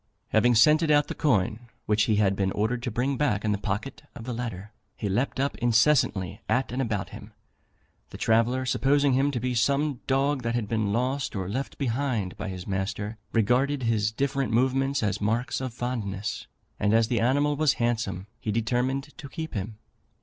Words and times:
Having 0.29 0.55
scented 0.55 0.89
out 0.89 1.09
the 1.09 1.13
coin 1.13 1.67
which 1.85 2.05
he 2.05 2.15
had 2.15 2.35
been 2.35 2.51
ordered 2.53 2.81
to 2.81 2.89
bring 2.89 3.17
back 3.17 3.45
in 3.45 3.51
the 3.51 3.59
pocket 3.59 4.01
of 4.15 4.23
the 4.23 4.33
latter, 4.33 4.71
he 4.95 5.07
leaped 5.07 5.39
up 5.39 5.55
incessantly 5.59 6.41
at 6.49 6.71
and 6.71 6.81
about 6.81 7.09
him. 7.09 7.33
The 8.09 8.17
traveller, 8.17 8.65
supposing 8.65 9.13
him 9.13 9.29
to 9.29 9.39
be 9.39 9.53
some 9.53 9.99
dog 10.07 10.41
that 10.41 10.55
had 10.55 10.67
been 10.67 10.91
lost 10.91 11.35
or 11.35 11.47
left 11.47 11.77
behind 11.77 12.35
by 12.35 12.49
his 12.49 12.65
master, 12.65 13.19
regarded 13.31 13.83
his 13.83 14.11
different 14.11 14.51
movements 14.51 15.03
as 15.03 15.21
marks 15.21 15.61
of 15.61 15.71
fondness; 15.71 16.47
and 16.79 16.95
as 16.95 17.07
the 17.07 17.19
animal 17.21 17.55
was 17.55 17.73
handsome, 17.73 18.25
he 18.39 18.51
determined 18.51 19.15
to 19.19 19.29
keep 19.29 19.53
him. 19.53 19.77